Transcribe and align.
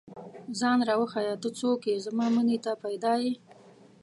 ځان 0.59 0.79
راوښیه، 0.89 1.35
ته 1.41 1.49
څوک 1.59 1.81
ئې؟ 1.87 1.95
زما 2.05 2.25
مینې 2.33 2.57
ته 2.65 2.71
پيدا 2.83 3.13
ې 3.27 3.31